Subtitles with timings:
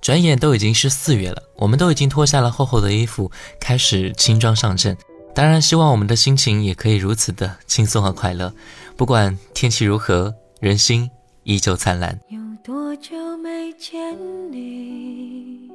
[0.00, 3.30] 转眼都已经是四月了，我们都已经脱下了厚厚的衣服，
[3.60, 4.96] 开始轻装上阵。
[5.34, 8.52] 当然，希望我们的心情也可以如此的轻松和快乐。
[8.96, 11.08] 不管天气如何，人心
[11.44, 12.18] 依旧灿烂。
[12.28, 14.16] 有多久没见
[14.50, 15.70] 你？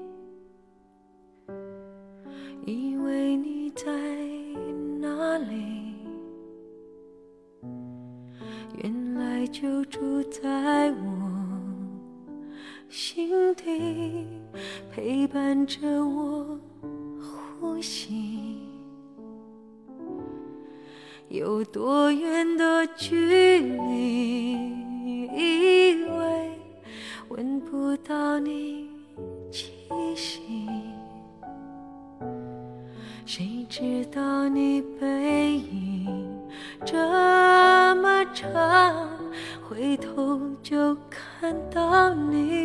[2.66, 3.86] 以为你在
[5.00, 5.94] 哪里？
[8.84, 11.25] 原来就住在我。
[12.90, 14.26] 心底
[14.92, 16.60] 陪伴着我
[17.60, 18.58] 呼吸，
[21.28, 24.54] 有多远的距离？
[25.34, 26.60] 以为
[27.30, 28.90] 闻不到你
[29.52, 29.74] 气
[30.16, 30.42] 息，
[33.26, 36.40] 谁知道你背影
[36.86, 36.96] 这
[37.96, 39.10] 么长，
[39.68, 42.65] 回头就看到你。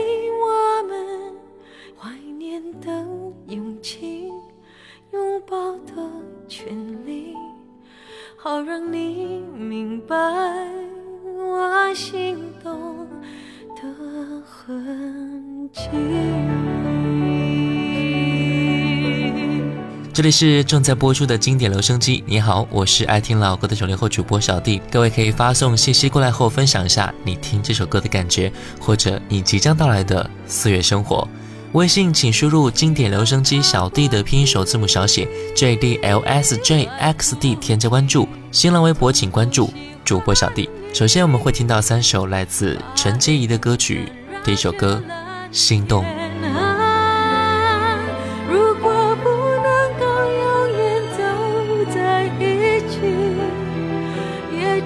[20.21, 22.23] 这里是正在播出的经典留声机。
[22.27, 24.79] 你好，我是爱听老歌的九零后主播小弟。
[24.91, 31.27] 各位可以发送信息过来后，分享一下你听这首歌的感觉，或者你即将到来的四月生活。
[31.71, 38.29] 微信请输入经典留声机小弟的拼音首字母小写 J D L S J X D，添加关注。
[38.51, 39.73] 新浪微博请关注
[40.05, 40.69] 主播小弟。
[40.93, 44.11] 首先我们会听到三首来自陈洁仪的歌曲，
[44.45, 45.01] 第一首歌
[45.51, 46.05] 《心动》。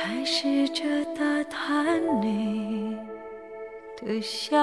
[0.00, 2.96] 还试着打探你
[3.96, 4.56] 的消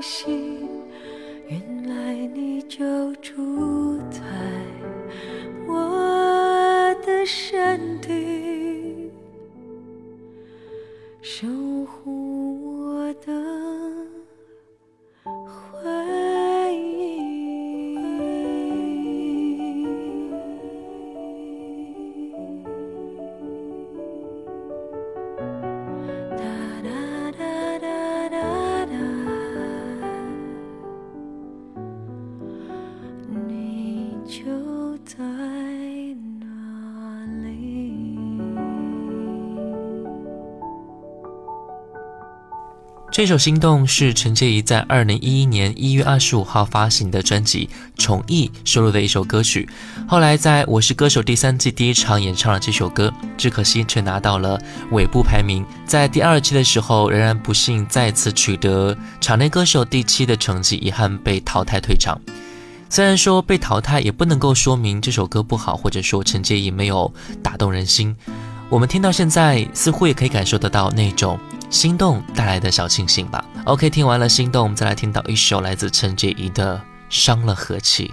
[0.00, 0.66] 息。
[1.48, 4.20] 原来你就住在
[43.20, 47.68] 这首《心动》是陈洁仪在二零一一年一月二十五号发行的专辑
[48.02, 49.68] 《宠溺》收录的一首歌曲。
[50.08, 54.58] 后来在我是歌手第三季第一场演唱了这首歌，只可惜却拿到了
[54.92, 55.62] 尾部排名。
[55.84, 62.18] 在第二期的时候，仍然不幸再次取得场内歌手第七的成绩，遗憾被淘汰退场。
[62.88, 68.16] 虽然说被淘汰，也不能够说明这首歌不好，或者说陈洁仪没有打动人心。
[68.70, 71.38] 我们听到现在，似乎也可以感受得到那种。
[71.70, 73.44] 心动带来的小庆幸吧。
[73.64, 76.76] OK，听完了心动，我们再来听到一首来自陈洁仪的
[77.08, 78.12] 《伤了和气》。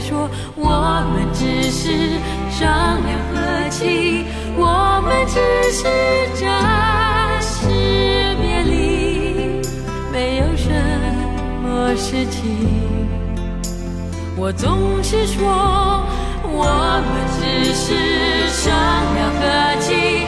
[0.00, 0.70] 说我
[1.12, 2.18] 们只是
[2.50, 4.24] 商量和气，
[4.56, 5.38] 我们只
[5.72, 5.84] 是
[6.34, 7.68] 暂时
[8.40, 9.60] 别离。
[10.12, 10.68] 没有什
[11.62, 12.40] 么事情，
[14.36, 15.38] 我总是说
[16.44, 16.64] 我
[17.06, 18.74] 们只是商
[19.14, 19.40] 量和
[19.80, 20.19] 气，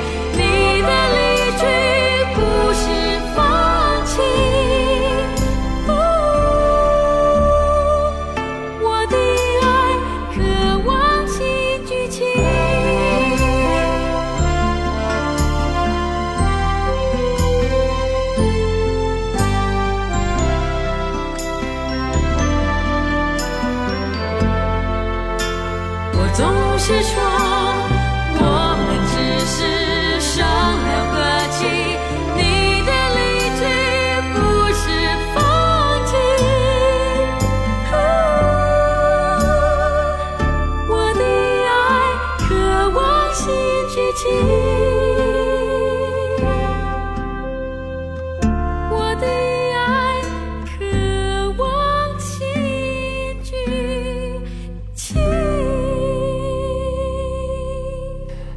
[26.84, 27.61] 执着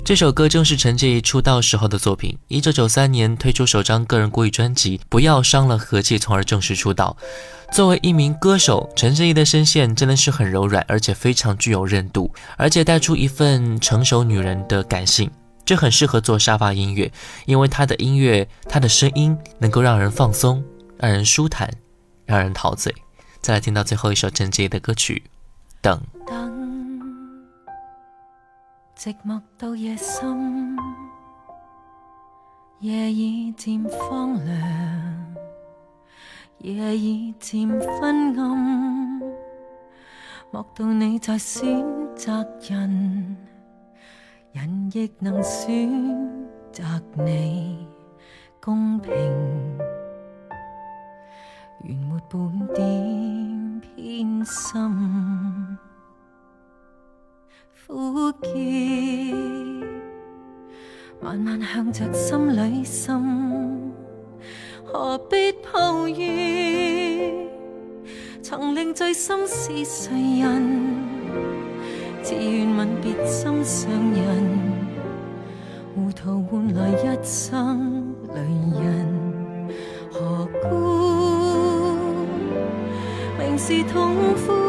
[0.06, 2.38] 这首歌正是陈洁仪出道时候的作品。
[2.48, 7.18] 一九九三年推出首张个人国语专辑《不要伤了和气》，从而正式出道。
[7.72, 15.28] 作为一名歌手，陈洁仪的声线真的是很柔软，而且非常具有韧度，而且带出一份成熟女人的感性。
[15.66, 17.12] 这很适合做沙发音乐，
[17.48, 20.64] 因为她的音乐，她的声音能够让人放松，
[21.00, 21.68] 让人舒坦，
[22.28, 22.94] 让人陶醉。
[23.42, 25.24] 再来听到最后一首陈洁仪的歌曲
[25.82, 26.00] 《等》。
[29.06, 30.76] 寂寞到夜深，
[32.80, 35.36] 夜已渐荒涼，
[36.58, 39.22] 夜已渐昏暗，
[40.50, 41.86] 莫道你在選
[42.16, 43.38] 擇人，
[44.54, 45.88] 人亦能選
[46.74, 47.88] 擇你
[48.60, 49.14] 公平。
[51.84, 55.78] 原沒半點偏心，
[57.88, 59.86] 苦澀
[61.22, 63.22] 慢慢向着心裏滲，
[64.84, 67.48] 何必抱怨？
[68.42, 70.96] 曾令醉心是谁人？
[72.24, 74.50] 自愿吻别心上人，
[75.94, 78.42] 糊涂换来一生泪
[78.84, 79.70] 人。
[80.12, 80.68] 何故
[83.38, 84.65] 明是痛苦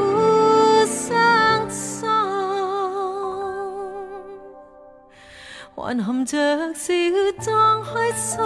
[5.78, 6.94] 還含着笑
[7.38, 8.38] 裝開心？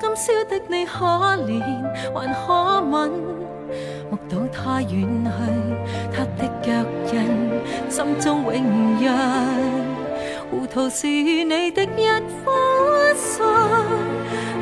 [0.00, 1.60] 今宵的你可憐
[2.14, 3.10] 還可吻？
[4.08, 5.28] 目睹他遠去，
[6.14, 6.72] 他的腳
[7.12, 7.16] 印，
[7.90, 9.10] 心中永印。
[10.52, 12.06] 糊涂是你的一
[12.44, 13.44] 顆心，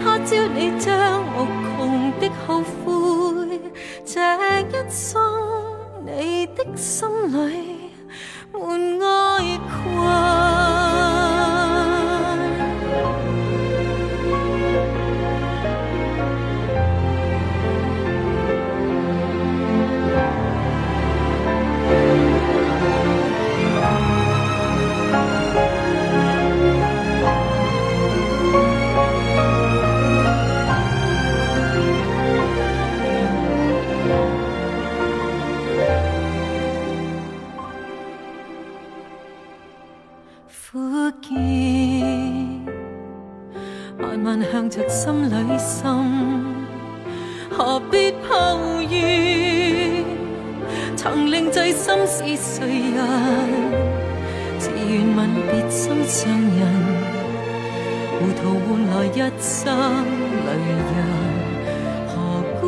[0.03, 1.45] 他朝你將無
[1.77, 3.61] 窮的後悔，
[4.07, 4.21] 這
[4.63, 5.21] 一生
[6.07, 7.74] 你的心裏
[41.21, 41.33] 见，
[43.99, 45.85] 慢慢向着心里渗，
[47.51, 50.05] 何必抱怨？
[50.97, 52.99] 曾令醉心是谁人？
[54.59, 56.61] 自愿吻别心上人，
[58.19, 59.63] 糊涂换来一生
[60.47, 60.49] 泪
[60.91, 60.97] 人。
[62.09, 62.13] 何
[62.61, 62.63] 故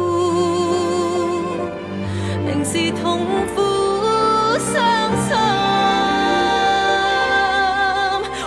[2.44, 3.04] 明是痛
[3.54, 3.56] 苦
[4.58, 4.75] 伤
[5.26, 5.30] 心，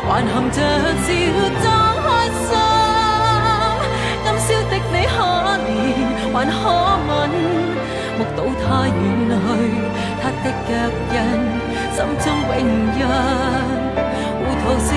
[0.09, 0.57] 还含着
[1.05, 1.07] 笑
[1.61, 1.65] 装
[2.03, 2.49] 开心。
[4.25, 5.15] 今宵的你可
[5.53, 5.69] 怜，
[6.33, 6.61] 还可
[7.07, 7.09] 吻？
[8.17, 8.91] 目睹他远
[9.29, 9.37] 去，
[10.19, 10.69] 他的脚
[11.13, 11.15] 印，
[11.93, 12.59] 心中永
[12.97, 13.01] 印。
[14.39, 14.89] 糊涂是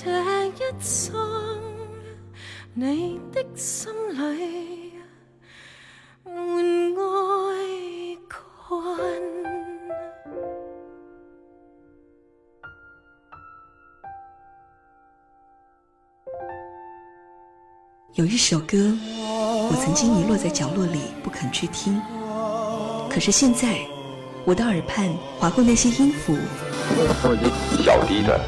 [0.00, 1.12] 这一生，
[2.72, 4.92] 你的心里
[6.22, 6.34] 满
[6.94, 9.10] 哀困。
[18.14, 18.76] 有一首歌，
[19.68, 22.00] 我曾经遗落在角落里不肯去听，
[23.10, 23.80] 可是现在，
[24.44, 26.36] 我的耳畔划过那些音符。
[27.82, 28.40] 小迪的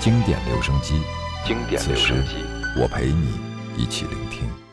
[0.00, 1.00] 经典留声机，
[1.46, 2.36] 经典留声机，
[2.78, 3.40] 我陪你
[3.76, 4.63] 一起聆听。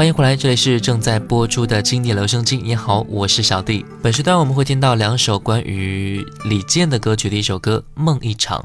[0.00, 2.56] 欢迎回来，这里是正在播出的经典留声机。
[2.56, 3.84] 你好，我是小弟。
[4.02, 8.58] 本时段我们会听到两首关于李健的歌曲的一首歌《梦一场》。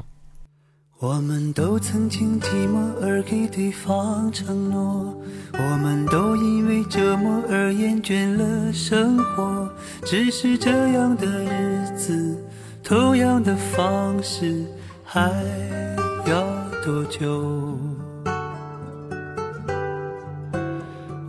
[0.98, 5.14] 我们都曾经寂寞而给对方承诺，
[5.52, 9.70] 我们都因为折磨而厌倦了生活。
[10.06, 12.42] 只是这样的日子，
[12.82, 14.64] 同样的方式，
[15.04, 15.30] 还
[16.26, 16.46] 要
[16.82, 17.78] 多久？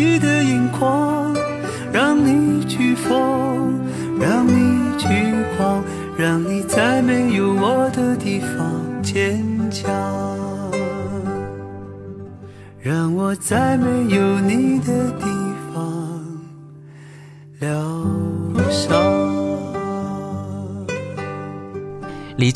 [0.00, 1.36] 你的眼眶？
[1.92, 3.78] 让你去疯，
[4.18, 5.06] 让你去
[5.58, 5.84] 狂，
[6.16, 9.92] 让你在没有我的地方坚强，
[12.80, 15.29] 让我在没有你的地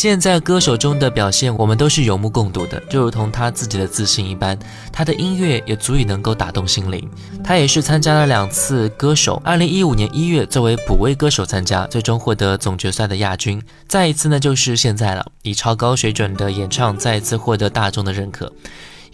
[0.04, 4.58] 现在歌手中的表现，我们都是有目共睹的，就如同他自己的自信一般，
[4.92, 7.08] 他的音乐也足以能够打动心灵。
[7.42, 13.62] 他也是参加了两次歌手，二零一五年一月作为补位歌手参加，最终获得总决赛的亚军。
[13.88, 18.52] 再一次呢，就是现在了，以超高水准的演唱再一次获得大众的认可。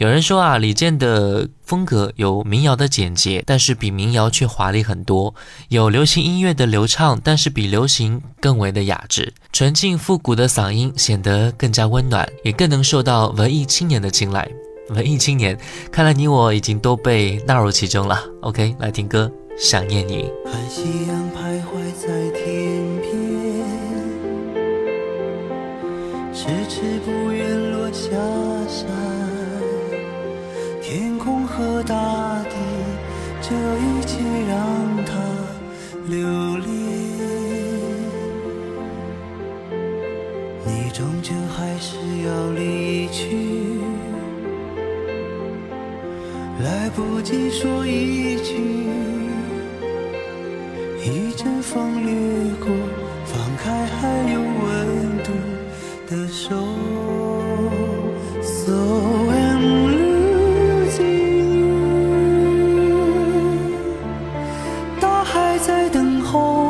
[0.00, 5.34] 有人说啊，李健的风格有民谣的简洁，但是比民谣却华丽很多；
[5.68, 9.30] 有流行音乐的流畅，但是比流行更为的雅致。
[9.52, 14.50] 纯净复古的嗓音显得更加温暖，也更能受到文艺青年的青睐。
[14.88, 15.54] 文艺青年，
[15.92, 18.24] 看来你我已经都被纳入其中了。
[18.40, 20.32] OK，来听歌，想念你。
[20.50, 23.12] 看夕阳徘徊在天边，
[26.32, 28.08] 迟迟不愿落下
[31.60, 31.94] 和大
[32.44, 32.56] 地，
[33.42, 34.16] 这一切
[34.48, 34.56] 让
[35.04, 35.12] 它
[36.06, 36.16] 留
[36.56, 36.66] 恋。
[40.64, 43.36] 你终究还是要离去，
[46.64, 48.54] 来不及说一句。
[51.04, 52.10] 一阵风掠
[52.58, 52.68] 过，
[53.26, 55.30] 放开还有温度
[56.08, 56.56] 的手。
[65.66, 66.69] 在等候。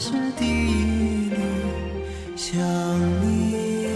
[0.00, 1.36] 是第一缕
[2.34, 2.58] 想
[3.20, 3.90] 念。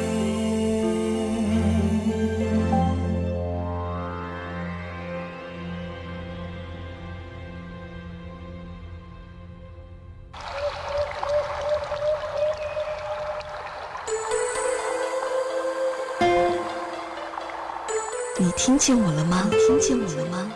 [18.36, 19.48] 你听见我了吗？
[19.52, 20.52] 听见我了吗？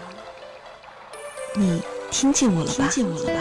[1.54, 2.72] 你听见我了吧？
[2.74, 3.40] 听见我了吧？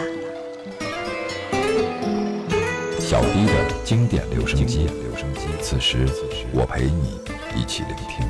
[3.88, 5.46] 经典留声机，留声机。
[5.62, 6.06] 此时，
[6.52, 7.18] 我陪你
[7.58, 8.22] 一起聆听。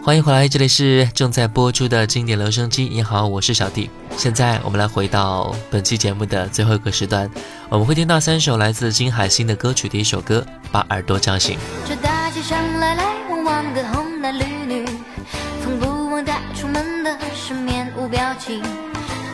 [0.00, 2.84] 欢迎回来，这里是正在播出的经典留声机。
[2.84, 3.90] 你好，我是小弟。
[4.16, 7.28] 现在我们来回到本期节目的最后一个时段，
[7.68, 9.88] 我们会听到三首来自金海心的歌曲。
[9.88, 11.58] 第一首歌《把耳朵叫醒》。
[11.88, 14.86] 这大街上来来往往的红男绿女，
[15.64, 18.62] 从不忘带出门的是面无表情。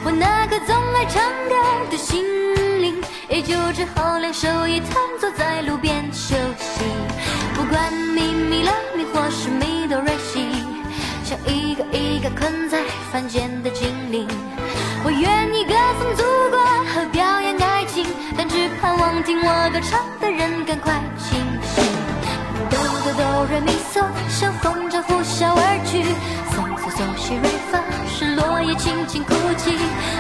[0.05, 1.55] 我那颗总爱唱歌
[1.91, 2.25] 的心
[2.81, 6.83] 灵，也就只好两手一摊坐在路边休息。
[7.55, 10.65] 不管咪咪啦咪或是咪哆瑞西，
[11.25, 14.27] 像一个一个困在凡间的精灵。
[15.05, 16.59] 我愿意歌颂祖国
[16.93, 18.05] 和表演爱情，
[18.37, 21.85] 但只盼望听我歌唱的人赶快清醒。
[22.71, 26.03] 哆哆哆瑞咪嗦，像风筝呼啸而去；
[26.93, 29.73] 嗦西瑞发，是落叶轻轻哭泣。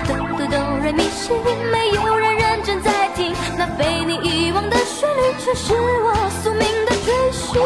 [0.06, 1.30] 哆哆哆瑞咪西，
[1.70, 7.60] 没有人认真在听，那被你遗忘的旋律，却是我宿命的追寻。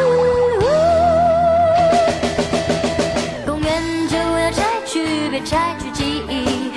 [3.46, 6.72] 公园就要拆去，别拆去记忆，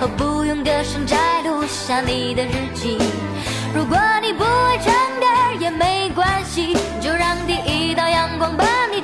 [0.00, 2.98] 和不用歌声摘录下你的日记。
[3.74, 5.26] 如果你不会唱歌
[5.58, 9.02] 也没关系，就让第一道阳光把你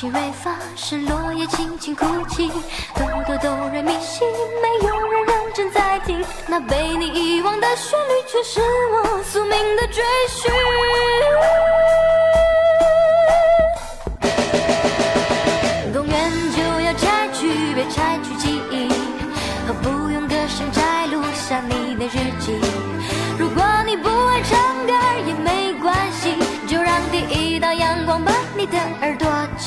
[0.00, 2.50] 嗦嗦西瑞发，是落叶轻轻哭泣。
[2.94, 4.24] 哆哆哆来咪西，
[4.62, 8.60] 没有人认真在听，那被你遗忘的旋律，却是
[8.92, 10.50] 我宿命的追寻。
[15.92, 18.88] 公园就要拆去，别拆去记忆，
[19.66, 22.58] 何不用歌声摘录下你的日记。
[23.38, 24.92] 如果你不爱唱歌
[25.26, 26.34] 也没关系，
[26.66, 29.14] 就让第一道阳光把你的耳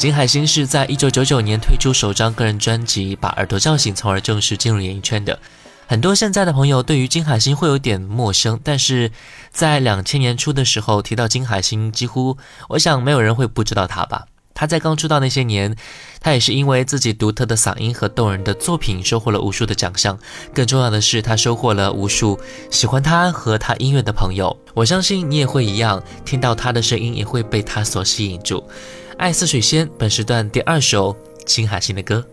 [0.00, 5.38] 金海心是在一九九九年推出首张个人专辑《把耳朵叫醒》，从而正式进入演艺圈的。
[5.86, 9.12] 很多现在的朋友对于金海心会有点陌生，但是
[9.50, 12.38] 在两千年初的时候提到金海心，几乎
[12.70, 14.24] 我想没有人会不知道他吧。
[14.54, 15.76] 他在刚出道那些年，
[16.22, 20.18] 他也是因为自己独特的嗓音和动人的作品收获了无数的奖项。
[20.54, 24.56] 更重要的是，他收获了无数喜欢他和他音乐的朋友。
[24.72, 28.64] 我相信你也会一样，听到他的声音也会被他所吸引住。
[29.20, 32.26] 爱似水仙，本时段第二首青海心的歌。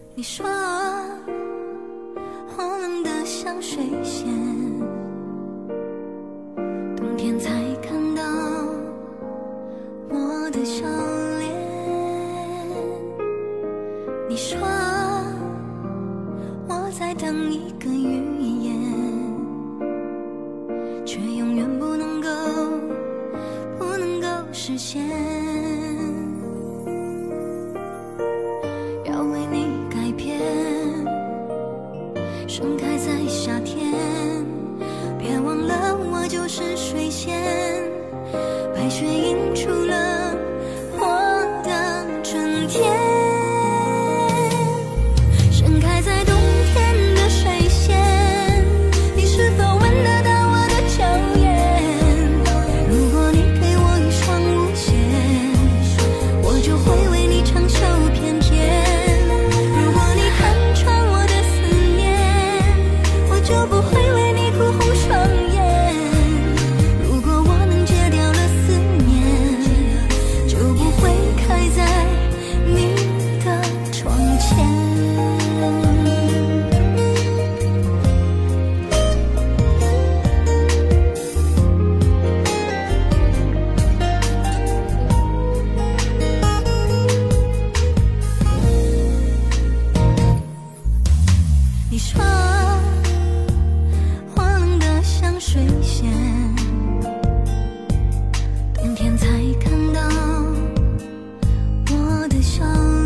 [102.38, 102.97] 我的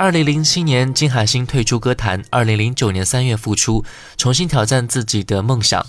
[0.00, 3.84] 二零零七年，金海心退出歌坛，二零零九年三月复出，
[4.16, 5.84] 重新挑战自己的梦想。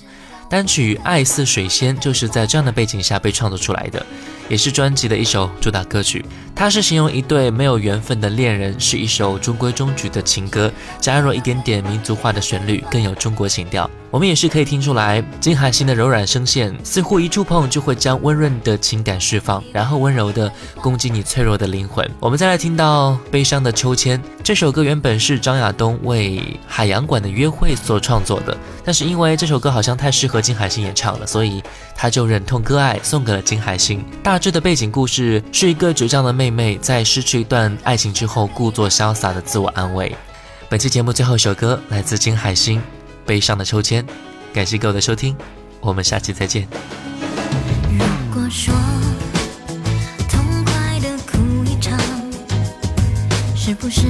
[0.50, 4.06] 单曲《爱似水仙》就是在这样的背景下被创作出来的，
[4.50, 6.26] 也是专辑的一首主打歌曲。
[6.54, 10.70] 它是形容一对没有缘分的恋人，是一首中规中矩的情歌，
[11.00, 13.90] 加入一点点民族化的旋律，更有中国情调。
[14.12, 22.06] 我们也是可以听出来，金海心的柔软声线似乎一触碰就会将温润的情感释放，然后温柔的攻击你脆弱的灵魂。
[22.20, 31.64] 我们再来听到《悲伤的秋千》这首歌，原本是张亚东为海洋馆的约会所创作的，但是因为这首歌好像太适合金海心演唱了，所以
[31.96, 34.04] 他就忍痛割爱送给了金海心。
[34.22, 40.14] 大致的背景故事是一个倔强的妹妹在失去一段爱情之后，故作潇洒的自我安慰。
[40.68, 42.82] 本期节目最后一首歌来自金海心。
[43.26, 44.06] 悲伤的秋千，
[44.54, 45.36] 感谢各位的收听，
[45.80, 46.68] 我们下期再见。
[47.90, 48.74] 如果说
[50.30, 51.98] 痛快的哭一场，
[53.56, 54.02] 是不是